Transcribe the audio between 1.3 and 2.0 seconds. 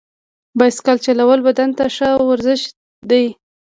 بدن ته